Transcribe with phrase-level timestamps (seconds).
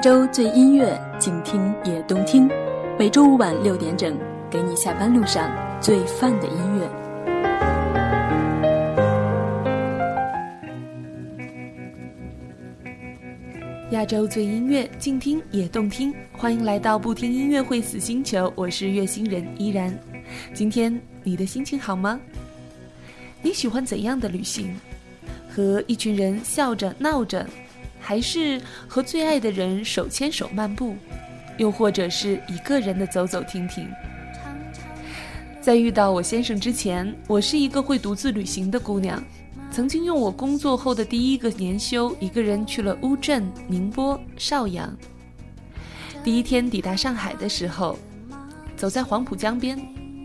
[0.00, 2.48] 亚洲最音乐，静听也动听。
[2.98, 4.16] 每周五晚六点整，
[4.48, 6.90] 给你下班路上最范的音乐。
[13.90, 16.14] 亚洲最音乐，静听也动听。
[16.32, 19.94] 欢迎来到不听音乐会死星球，我是月星人依然。
[20.54, 22.18] 今天你的心情好吗？
[23.42, 24.74] 你喜欢怎样的旅行？
[25.50, 27.46] 和一群人笑着闹着，
[28.10, 30.96] 还是和最爱的人手牵手漫步，
[31.58, 33.88] 又或者是一个人的走走停停？
[35.60, 39.22] 在遇到我先生之前，我是一个会独自旅行的姑娘。
[39.70, 44.92] 曾经用我工作后的第一个年休，一个人去了乌镇、宁波、邵阳。
[46.24, 47.96] 第一天抵达上海的时候，
[48.76, 49.78] 走在黄浦江边，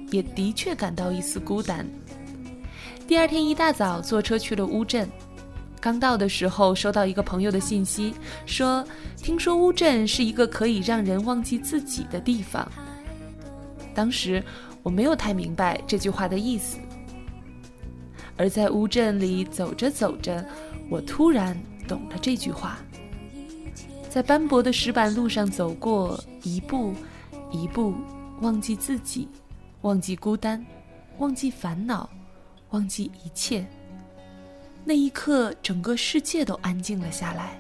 [0.09, 1.85] 也的确感到一丝孤单。
[3.07, 5.07] 第二天一大早坐车去了乌镇，
[5.85, 8.11] 刚到的时候收到一个朋友的信息，
[8.47, 8.83] 说
[9.17, 12.67] 听说乌镇是一个可以让人忘记自己的地方。
[13.93, 14.43] 当时
[14.81, 16.79] 我没有太明白这句话的意思，
[18.35, 20.43] 而在乌镇里走着走着，
[20.89, 21.55] 我突然
[21.87, 22.79] 懂了这句话。
[24.09, 26.95] 在斑驳的石板路上走过，一步
[27.51, 27.93] 一步，
[28.41, 29.27] 忘记自己，
[29.81, 30.65] 忘记孤单，
[31.19, 32.09] 忘记烦恼。
[32.71, 33.65] 忘记一切，
[34.87, 37.59] 那一刻，整个世界都安静了下来。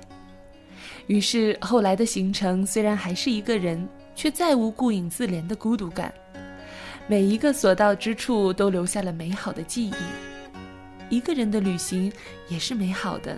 [1.07, 6.13] 于是，后来的行程虽然还是一个人，却再无顾影自怜的孤独感。
[7.07, 9.93] 每一个所到之处，都留下了美好的记忆。
[11.09, 12.13] 一个人的旅行
[12.47, 13.35] 也是美好的。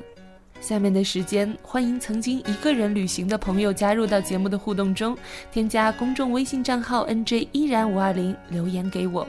[0.59, 5.17] 下面的时间，欢迎曾经一个人旅行的朋友加入到节目的互动中，
[5.49, 9.25] 添加公众微信账号 nj 依然五二零，留言给我。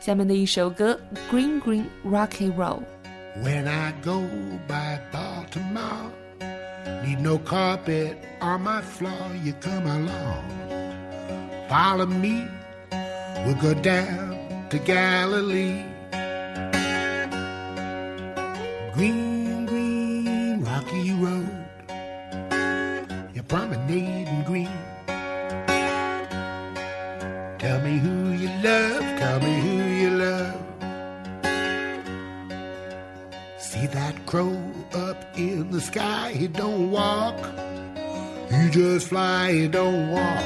[0.00, 0.98] 下面的一首歌
[1.34, 2.80] 《Green Green Rocky Road》。
[3.36, 4.20] When I go
[4.68, 6.12] by Baltimore,
[7.02, 10.44] need no carpet on my floor, you come along.
[11.68, 12.46] Follow me,
[13.46, 15.82] we'll go down to Galilee.
[18.92, 19.31] Green,
[34.32, 34.56] crow
[34.94, 36.32] up in the sky?
[36.32, 37.36] He don't walk,
[38.50, 40.44] he just fly, he don't walk.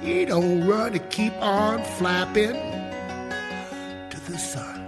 [0.00, 2.54] He don't run, he keep on flapping
[4.10, 4.78] to the sun.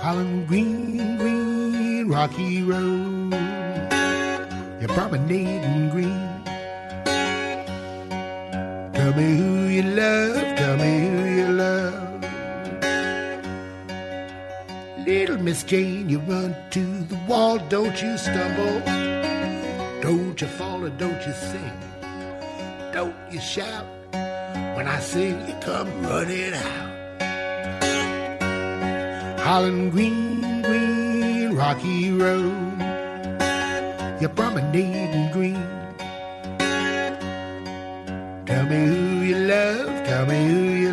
[0.00, 3.34] Holland green, green, rocky road.
[4.80, 6.30] You're promenading green.
[8.94, 11.19] Tell me who you love, tell me
[15.10, 18.78] Little Miss Jane, you run to the wall, don't you stumble.
[20.00, 21.78] Don't you fall or don't you sing.
[22.92, 23.86] Don't you shout.
[24.76, 26.90] When I sing, you come running out.
[29.40, 32.78] Holland green, green, rocky road.
[34.20, 35.66] You're promenading green.
[38.46, 40.89] Tell me who you love, tell me who you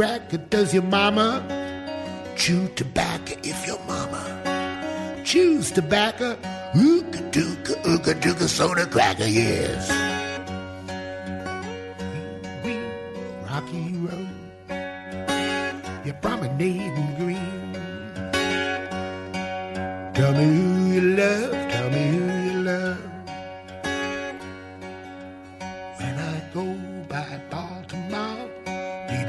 [0.00, 1.44] cracker, does your mama
[2.34, 6.38] chew tobacco if your mama chews tobacco?
[6.72, 10.09] Ooka-dooka, ooka-dooka, soda cracker, yes.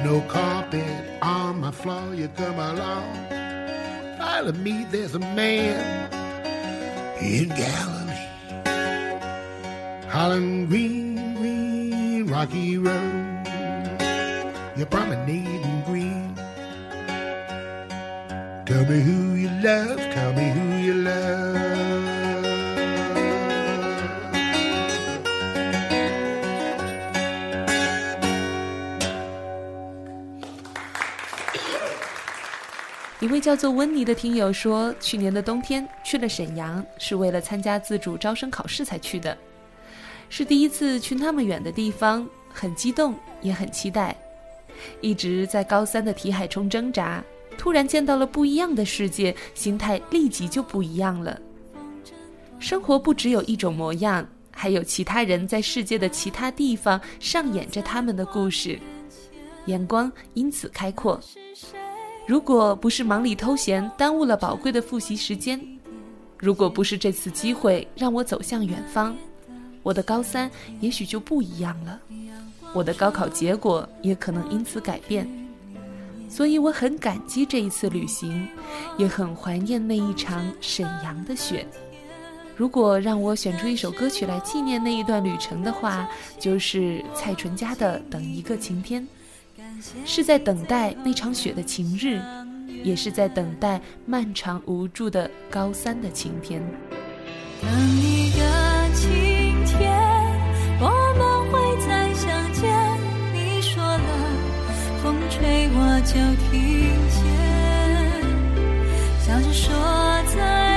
[0.04, 2.14] No carpet on my floor.
[2.14, 3.16] You come along,
[4.18, 4.86] follow me.
[4.90, 6.10] There's a man
[7.22, 8.28] in Galilee,
[10.08, 13.48] Holland Green, Green, Rocky Road.
[14.76, 16.36] You're promenading green.
[18.66, 20.00] Tell me who you love.
[20.14, 21.71] Tell me who you love.
[33.22, 39.38] 一位叫做温妮的听友说，去年的冬天去了沈阳，是为了参加自主招生考试才去的，
[40.28, 43.14] 是第一次去那么远的地方，很激动，
[43.44, 44.18] 也很期待。
[45.02, 47.24] 一直在高三的题海中挣扎，
[47.60, 51.40] 突然见到了不一样的世界，心态立即就不一样了。
[52.58, 58.80] 生活不只有一种模样，还有其他人在世界的其他地方上演着他们的故事，
[59.68, 61.22] 眼光因此开阔。
[62.32, 65.60] 如果不是忙里偷闲耽误了宝贵的复习时间，
[66.38, 69.14] 如果不是这次机会让我走向远方，
[69.84, 70.50] 我的高三
[70.80, 72.00] 也许就不一样了，
[72.74, 75.28] 我的高考结果也可能因此改变。
[76.30, 78.48] 所以我很感激这一次旅行，
[78.98, 81.68] 也很怀念那一场沈阳的雪。
[82.56, 86.08] 如果让我选出一首歌曲来纪念那一段旅程的话，
[86.40, 89.04] 就是蔡淳佳的《等一个晴天》。
[90.06, 92.22] 是在等待那场雪的晴日，
[92.84, 96.62] 也是在等待漫长无助的高三的晴天。
[97.62, 98.40] 等一个
[98.96, 99.10] 晴
[99.66, 99.92] 天，
[100.80, 100.88] 我
[101.18, 102.62] 们会再相见。
[103.34, 104.00] 你说了，
[105.04, 106.14] 风吹我就
[106.50, 106.52] 听
[107.10, 107.22] 见，
[109.22, 109.74] 笑着说
[110.36, 110.71] 再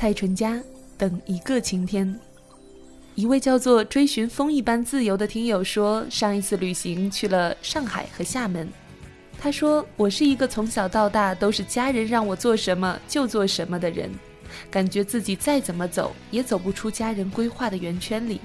[0.00, 0.58] 蔡淳佳，
[0.96, 2.18] 等一个晴天。
[3.16, 8.66] 一位叫做“追寻风一般自由”的听友说，上一次旅行去了上海和厦门。
[9.38, 14.10] 他说：“我是一个从小到大都是家人让我做什么就做什么的人，
[14.70, 18.40] 感觉自己再怎么走也走不出家人规划的圆圈里。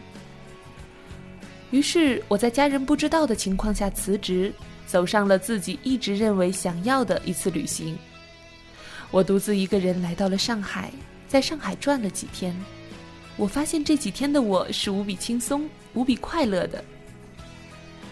[1.71, 4.51] 于是我在家人不知道的情况下辞职，
[4.85, 7.97] 走上了自己一直认为想要的一次旅行。
[9.09, 10.91] 我独自一个人来到了上海。”
[11.27, 12.55] 在上海转了几天，
[13.35, 16.83] 我发现这几天的我是无比轻松、无比快乐的。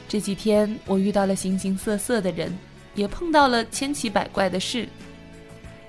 [0.07, 2.55] 这几天我遇到了形形色色的人，
[2.95, 4.87] 也碰到了千奇百怪的事。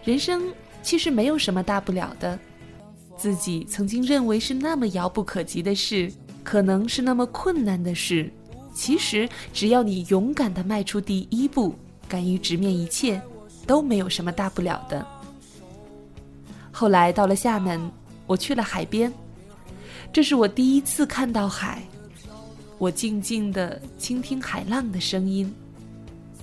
[0.05, 0.53] 人生
[0.83, 2.39] 其实没有什么大不了的，
[3.17, 6.13] 自己曾经认为是那么遥不可及的事，
[6.43, 8.31] 可能是那么困难的事，
[8.75, 11.75] 其实只要你勇敢地迈出第一步，
[12.09, 13.21] 敢于直面一切，
[13.67, 15.07] 都没有什么大不了的。
[16.77, 17.81] 后来到了厦门，
[18.27, 19.11] 我去了海边，
[20.13, 21.81] 这是我第一次看到海，
[22.79, 25.55] 我静静的倾听海浪的声音。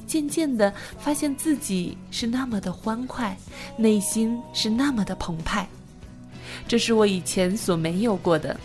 [0.08, 3.38] 渐渐的发现自己是那么的欢快，
[3.76, 5.68] 内心是那么的澎湃，
[6.66, 8.58] 这是我以前所没有过的。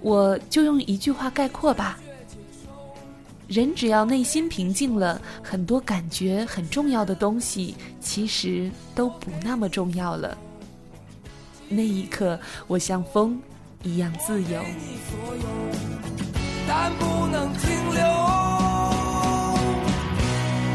[0.00, 1.98] 我就用一句话概括吧：
[3.52, 10.38] 人只要内心平静了，很多感觉很重要的东西其实都不那么重要了。
[11.68, 13.38] 那一刻，我像风
[13.82, 14.58] 一样自由。
[16.66, 18.02] 但不能停留。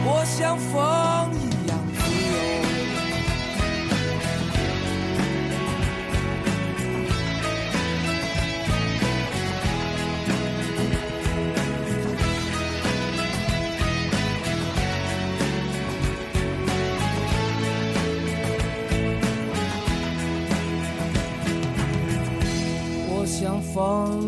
[0.05, 0.71] 我像风
[1.33, 1.46] 一样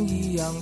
[0.08, 0.54] 一样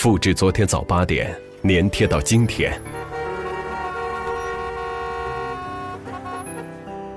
[0.00, 2.70] 复制昨天早八点，粘贴到今天；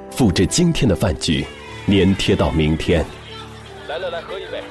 [0.10, 1.46] 复制今天的饭局，
[1.86, 3.06] 粘贴到明天。
[3.88, 4.64] 来来来，喝一杯。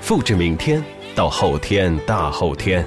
[0.00, 0.82] 复制明天
[1.14, 2.84] 到后天、大后天。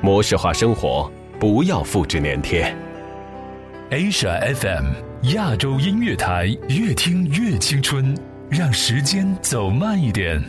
[0.00, 2.72] 模式化生活，不要复制粘贴。
[3.90, 8.16] Asia FM 亚洲音乐台，越听越青春，
[8.48, 10.40] 让时间走慢一点。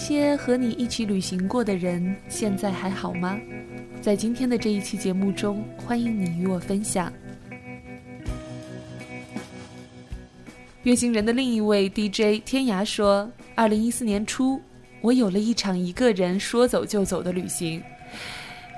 [0.00, 3.38] 些和你一起旅行过的人，现在还好吗？
[4.00, 7.12] 在今天的这一期节目中，欢迎你与我分享。
[10.84, 14.58] 月星人的另一位 DJ 天涯说：“二零一四年初，
[15.02, 17.82] 我有了一场一个人说走就走的旅行，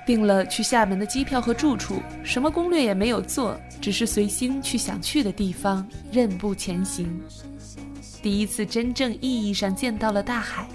[0.04, 7.08] 订了去厦门的机票和住处，什么攻略也没有做，只是随心去想去的地方，任步前行。
[8.20, 10.66] 第一次真正意义上见到了大海。”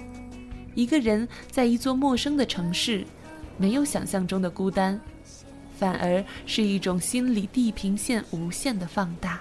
[0.78, 3.04] 一个人在一座陌生的城市，
[3.56, 5.00] 没有想象中的孤单，
[5.76, 9.40] 反而是一种心理地平线无限的放大。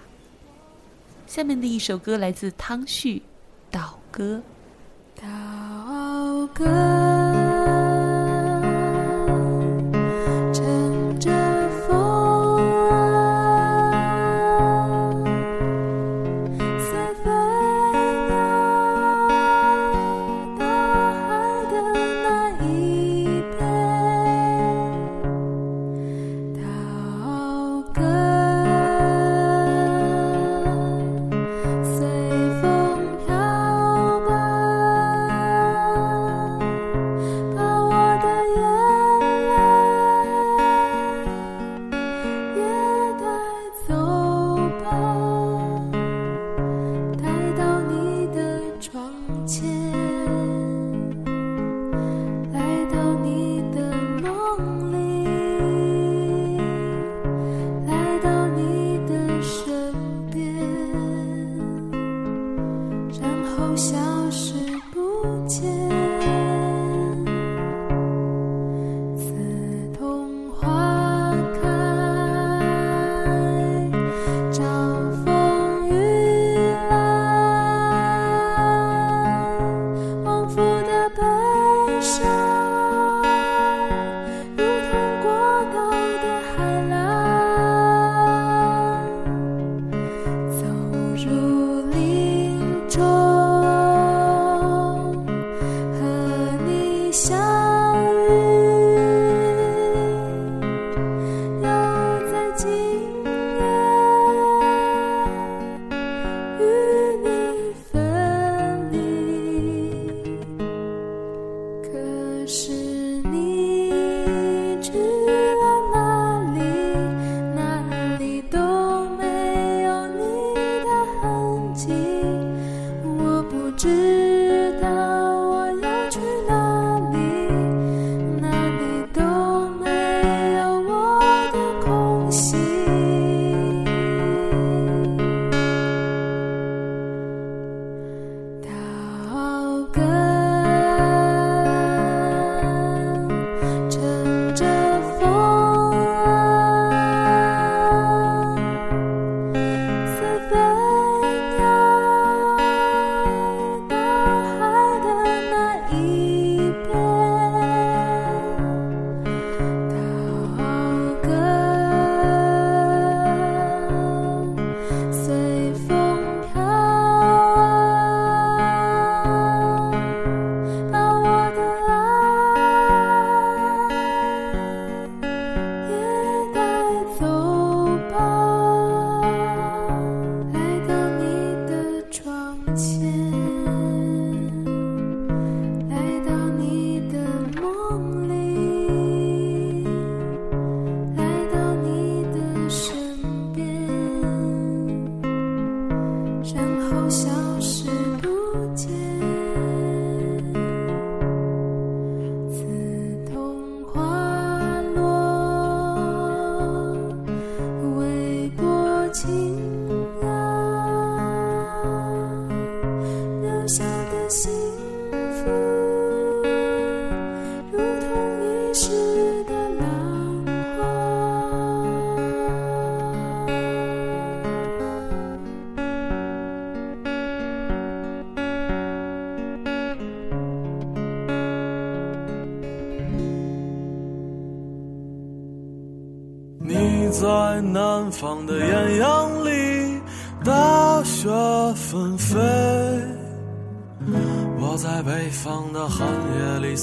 [1.28, 3.18] 下面的一首歌来自汤旭，
[3.70, 4.42] 《岛歌》。
[5.22, 7.17] 岛歌。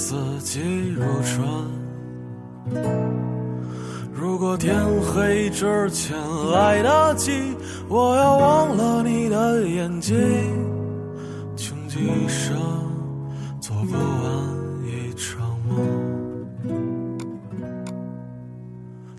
[0.06, 1.48] 四季如春。
[4.12, 6.14] 如果天黑之前
[6.52, 7.56] 来得及，
[7.88, 10.14] 我要忘了你的眼睛，
[11.56, 12.54] 穷极一生
[13.62, 15.78] 做不完一场梦。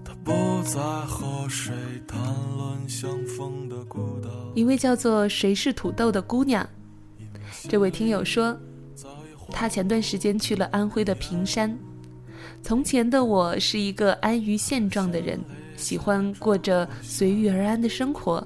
[0.04, 0.32] 他不
[0.66, 1.74] 再和谁
[2.06, 2.20] 谈
[2.56, 4.30] 论相逢的孤岛？
[4.54, 6.64] 一位叫做“谁是土豆”的姑娘，
[7.68, 8.56] 这位听友说，
[9.56, 11.74] 他前段时间去了安徽的平山。
[12.62, 15.40] 从前的我是一个安于现状的人，
[15.78, 18.46] 喜欢过着随遇而安的生活。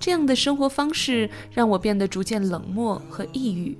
[0.00, 3.76] 这样的生活方式让我变得逐渐冷漠和抑郁，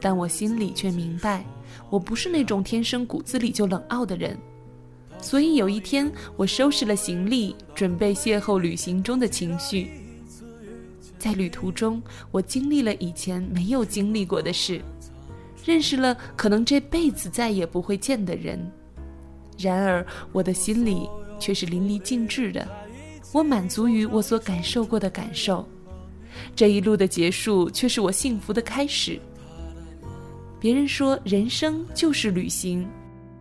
[0.00, 1.46] 但我心里却明白，
[1.90, 4.36] 我不是那种天生骨子里就冷傲的人。
[5.20, 9.92] 所以有一天，我收拾了行李，准备邂逅旅行中的情绪。
[11.20, 14.80] 在旅途中，我经历了以前没有经历过的事，
[15.64, 18.58] 认识了可能这辈子再也不会见的人。
[19.58, 22.66] 然而，我的心里却是淋漓尽致的，
[23.32, 25.66] 我满足于我所感受过的感受。
[26.54, 29.18] 这一路的结束，却是我幸福的开始。
[30.60, 32.88] 别人说，人生就是旅行。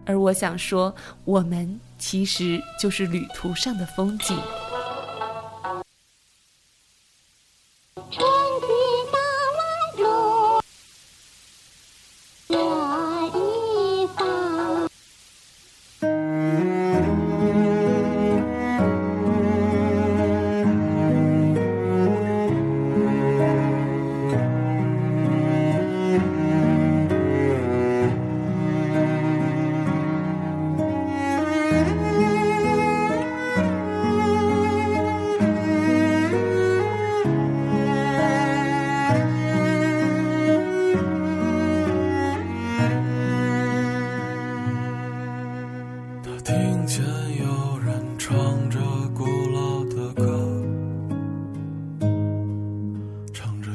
[0.05, 0.93] 而我想说，
[1.25, 4.37] 我们其实就是旅途上的风景。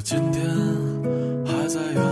[0.05, 0.45] 今天
[1.47, 2.12] 还在远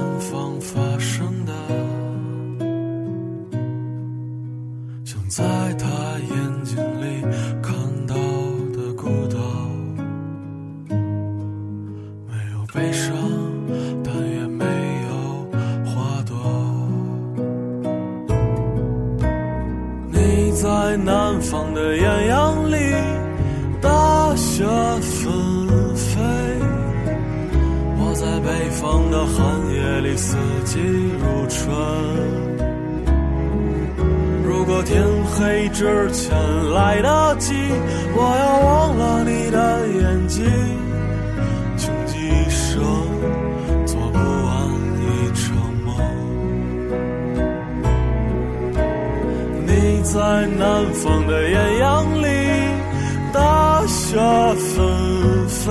[54.10, 55.70] 雪纷飞；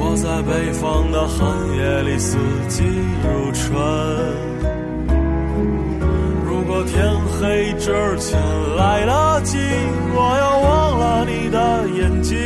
[0.00, 1.38] 我在北方的寒
[1.76, 2.82] 夜里，四季
[3.22, 3.64] 如春。
[6.44, 8.36] 如果天黑之前
[8.76, 9.56] 来得及，
[10.12, 12.36] 我要忘了你的眼睛，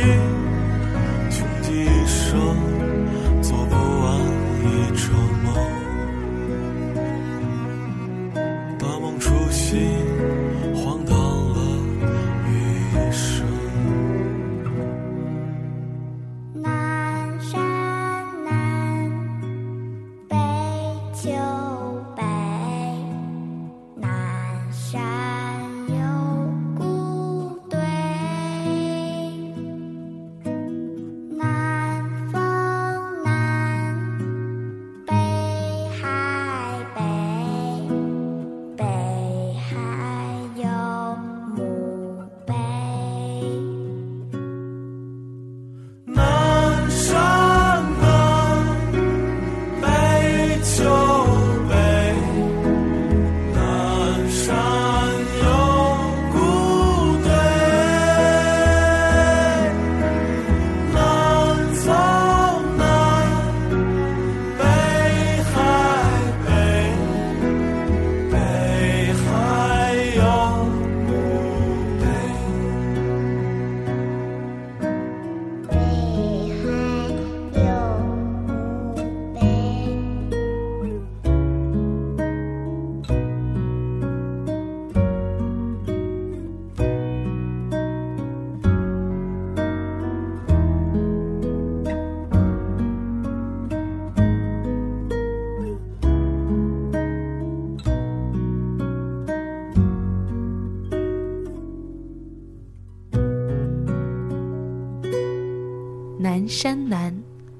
[106.55, 107.11] 山南，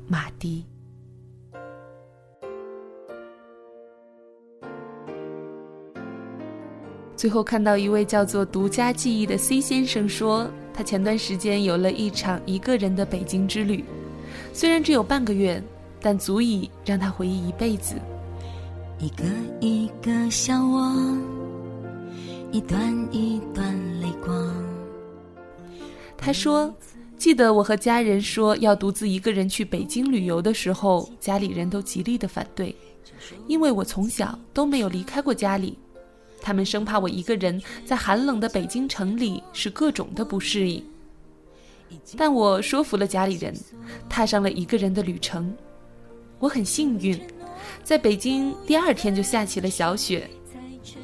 [0.08, 0.64] 马迪。
[7.16, 13.84] 最后看到一位叫做“独家记忆”的 C 先生说，他前段时间有了一场一个人的北京之旅，
[14.54, 15.60] 虽然只有半个月，
[16.00, 17.96] 但足以让他回忆一辈子。
[19.00, 19.24] 一个
[19.60, 20.88] 一个小窝，
[22.52, 24.54] 一段一段泪光。
[26.16, 26.72] 他说。
[27.18, 32.76] 记得我和家人说要独自一个人去北京旅游的时候，家里人都极力的反对，
[33.48, 35.78] 因为我从小都没有离开过家里，
[36.42, 40.84] 他们生怕我一个人在寒冷的北京城里是各种的不适应。
[42.18, 43.56] 但我说服了家里人，
[44.10, 45.56] 踏上了一个人的旅程。
[46.40, 47.18] 我很幸运，
[47.84, 50.30] 在北京第二天就下起了小雪，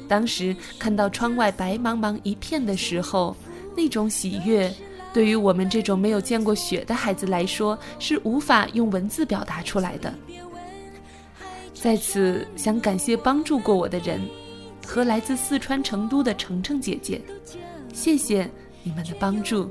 [0.06, 3.34] 当时看到窗外白茫茫一片的时候，
[3.74, 4.70] 那种喜悦。
[5.12, 10.14] 对于我们这种没有见过雪的孩子来说，是无法用文字表达出来的。
[11.74, 14.20] 在此，想感谢帮助过我的人，
[14.86, 17.20] 和来自四川成都的程程姐姐，
[17.92, 18.48] 谢谢
[18.82, 19.70] 你们的帮助。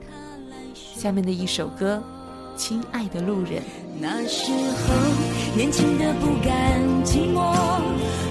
[0.73, 2.01] 下面的一首歌，
[2.59, 3.61] 《亲爱的路人》。
[4.01, 7.53] 那时候年轻的不甘寂寞，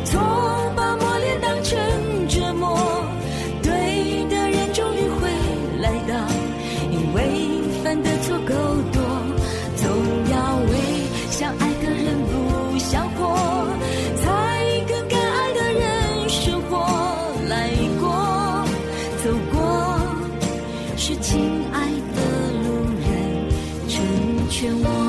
[0.05, 0.21] 错
[0.75, 1.79] 把磨练当成
[21.01, 21.41] 是亲
[21.73, 23.49] 爱的路人
[23.89, 25.08] 成全我。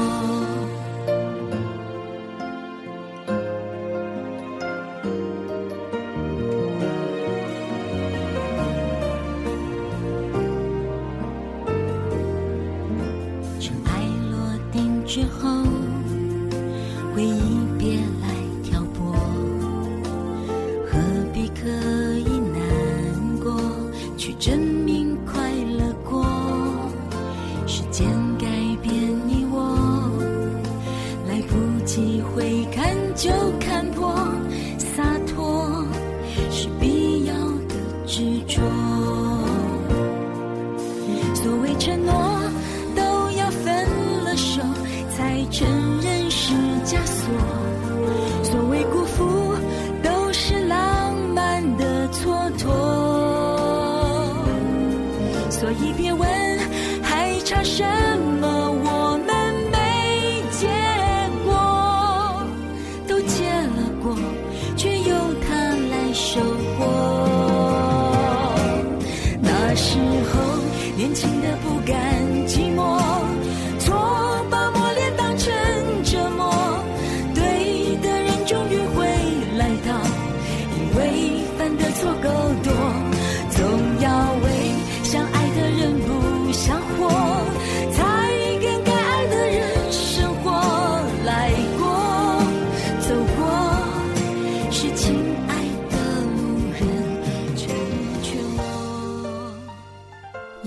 [55.71, 56.38] 所以别问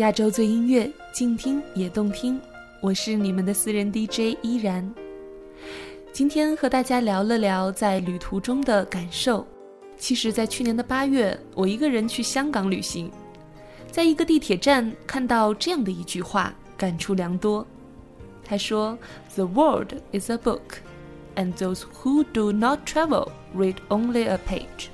[0.02, 2.40] 亚洲最音乐，静听也动听。
[2.80, 4.92] 我是你们的私人 DJ 依然。
[6.12, 9.46] 今天和大家聊了聊在旅途中的感受。
[9.96, 13.08] 其实，在去年的八月，我一个人去香港旅行，
[13.92, 17.64] 在一个地铁站看到这样的一句话，感触良多。
[18.44, 18.98] 他说
[19.36, 20.80] ：“The world is a book,
[21.36, 24.88] and those who do not travel read only a page。”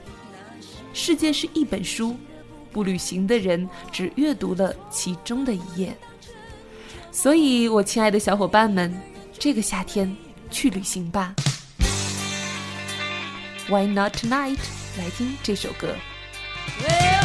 [0.92, 2.14] 世界是一本书，
[2.78, 5.92] 不旅行的人只阅读了其中的一页。
[7.10, 8.96] 所以，我亲爱的小伙伴们，
[9.36, 10.16] 这个夏天
[10.48, 11.34] 去旅行吧。
[13.68, 14.58] Why not tonight？
[14.96, 15.96] 来听这首歌。
[16.80, 17.18] Well,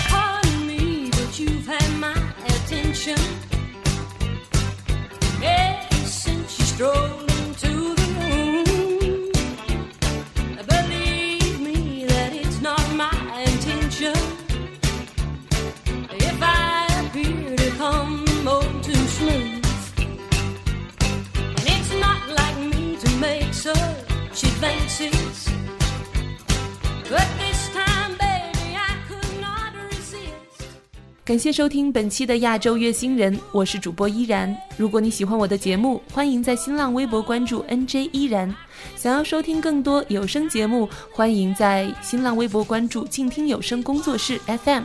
[31.25, 34.53] 感谢收听本期的亚洲乐星人，我是主播依然。
[34.75, 38.53] 如果你喜欢我的节目，欢迎在新浪微博关注 NJ 依然。
[38.97, 44.83] 想要收听更多有声节目，欢迎在新浪微博关注静听有声工作室 FM。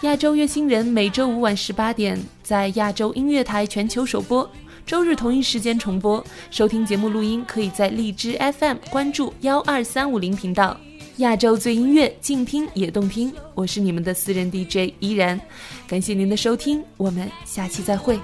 [0.00, 4.50] 亚洲乐星人每周五晚十八点在亚洲音乐台全球首播，
[4.86, 6.24] 周日同一时间重播。
[6.50, 10.80] 收听节目录音可以在荔枝 FM 关注幺二三五零频道。
[11.18, 13.32] 亚洲最音乐，静听也动听。
[13.54, 15.40] 我是你们的私人 DJ 依然，
[15.88, 18.18] 感谢您的收听，我们下期再会。